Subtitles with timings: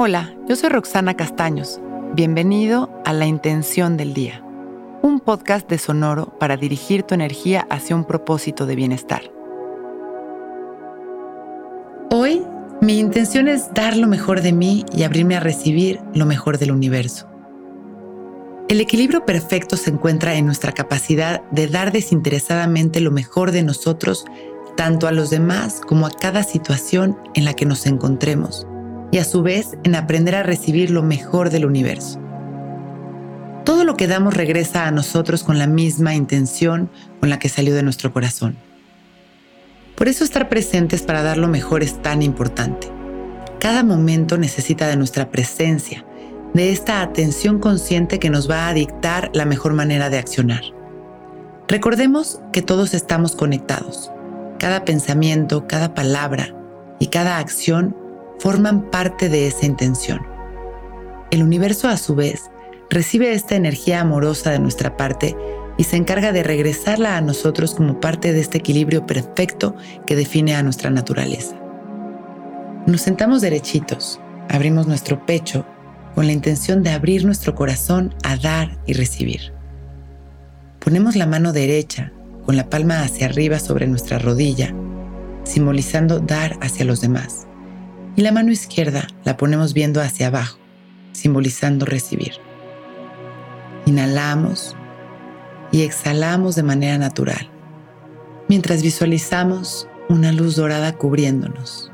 [0.00, 1.80] Hola, yo soy Roxana Castaños.
[2.14, 4.44] Bienvenido a La Intención del Día,
[5.02, 9.22] un podcast de Sonoro para dirigir tu energía hacia un propósito de bienestar.
[12.12, 12.44] Hoy,
[12.80, 16.70] mi intención es dar lo mejor de mí y abrirme a recibir lo mejor del
[16.70, 17.28] universo.
[18.68, 24.26] El equilibrio perfecto se encuentra en nuestra capacidad de dar desinteresadamente lo mejor de nosotros
[24.76, 28.64] tanto a los demás como a cada situación en la que nos encontremos
[29.10, 32.20] y a su vez en aprender a recibir lo mejor del universo.
[33.64, 36.90] Todo lo que damos regresa a nosotros con la misma intención
[37.20, 38.56] con la que salió de nuestro corazón.
[39.94, 42.88] Por eso estar presentes para dar lo mejor es tan importante.
[43.58, 46.04] Cada momento necesita de nuestra presencia,
[46.54, 50.62] de esta atención consciente que nos va a dictar la mejor manera de accionar.
[51.66, 54.10] Recordemos que todos estamos conectados.
[54.58, 56.54] Cada pensamiento, cada palabra
[56.98, 57.94] y cada acción
[58.38, 60.20] forman parte de esa intención.
[61.30, 62.50] El universo a su vez
[62.90, 65.36] recibe esta energía amorosa de nuestra parte
[65.76, 70.54] y se encarga de regresarla a nosotros como parte de este equilibrio perfecto que define
[70.54, 71.56] a nuestra naturaleza.
[72.86, 75.66] Nos sentamos derechitos, abrimos nuestro pecho
[76.14, 79.52] con la intención de abrir nuestro corazón a dar y recibir.
[80.80, 82.12] Ponemos la mano derecha
[82.46, 84.74] con la palma hacia arriba sobre nuestra rodilla,
[85.44, 87.47] simbolizando dar hacia los demás
[88.18, 90.58] y la mano izquierda la ponemos viendo hacia abajo,
[91.12, 92.32] simbolizando recibir.
[93.86, 94.74] Inhalamos
[95.70, 97.48] y exhalamos de manera natural,
[98.48, 101.92] mientras visualizamos una luz dorada cubriéndonos.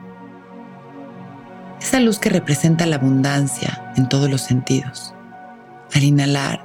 [1.78, 5.12] Esa luz que representa la abundancia en todos los sentidos.
[5.92, 6.64] Al inhalar,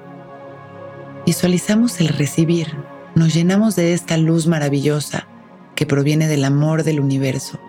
[1.26, 2.78] visualizamos el recibir,
[3.14, 5.28] nos llenamos de esta luz maravillosa
[5.76, 7.60] que proviene del amor del universo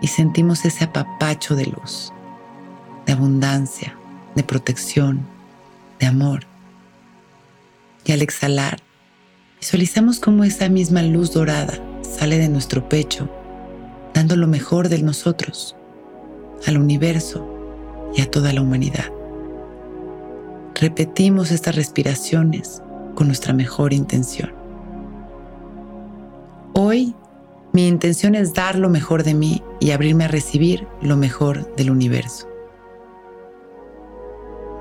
[0.00, 2.12] y sentimos ese apapacho de luz,
[3.06, 3.96] de abundancia,
[4.34, 5.20] de protección,
[5.98, 6.44] de amor.
[8.04, 8.78] Y al exhalar,
[9.60, 13.28] visualizamos cómo esa misma luz dorada sale de nuestro pecho,
[14.14, 15.76] dando lo mejor de nosotros,
[16.66, 17.46] al universo
[18.14, 19.10] y a toda la humanidad.
[20.74, 22.82] Repetimos estas respiraciones
[23.14, 24.52] con nuestra mejor intención.
[26.74, 27.14] Hoy
[27.76, 31.90] mi intención es dar lo mejor de mí y abrirme a recibir lo mejor del
[31.90, 32.48] universo.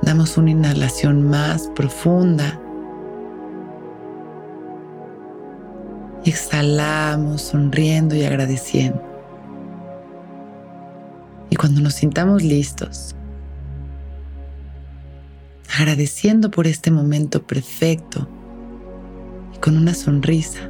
[0.02, 2.62] Damos una inhalación más profunda.
[6.24, 9.04] exhalamos sonriendo y agradeciendo.
[11.50, 13.14] Y cuando nos sintamos listos,
[15.78, 18.28] agradeciendo por este momento perfecto
[19.54, 20.70] y con una sonrisa,